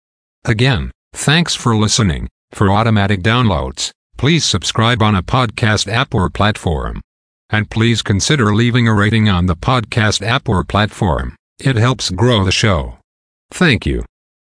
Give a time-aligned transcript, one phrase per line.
[0.45, 2.27] Again, thanks for listening.
[2.51, 7.01] For automatic downloads, please subscribe on a podcast app or platform.
[7.49, 11.35] And please consider leaving a rating on the podcast app or platform.
[11.59, 12.99] It helps grow the show.
[13.49, 14.05] Thank you.